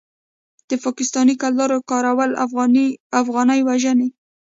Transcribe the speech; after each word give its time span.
د 0.69 0.71
پاکستانۍ 0.83 1.35
کلدارو 1.41 1.77
کارول 1.91 2.31
افغانۍ 3.21 3.59
وژني. 3.67 4.09